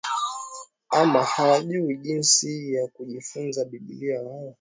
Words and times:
ama 0.89 1.23
hawajui 1.23 1.97
jinsi 1.97 2.73
ya 2.73 2.87
kujifunza 2.87 3.65
Biblia 3.65 4.21
wao 4.21 4.49